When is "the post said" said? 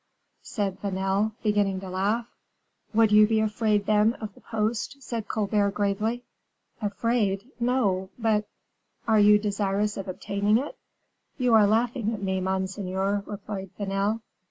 4.33-5.27